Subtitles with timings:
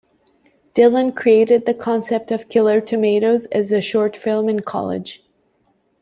[0.73, 5.23] Dillon created the concept of Killer Tomatoes as a short film in college.